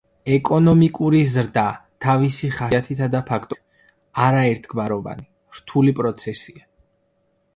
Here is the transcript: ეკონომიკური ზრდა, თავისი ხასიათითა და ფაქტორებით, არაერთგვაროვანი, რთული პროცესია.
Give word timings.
ეკონომიკური 0.35 1.17
ზრდა, 1.33 1.65
თავისი 2.05 2.49
ხასიათითა 2.55 3.09
და 3.15 3.21
ფაქტორებით, 3.29 3.93
არაერთგვაროვანი, 4.29 5.29
რთული 5.59 5.95
პროცესია. 6.03 6.67